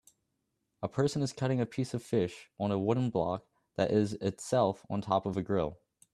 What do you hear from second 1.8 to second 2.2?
of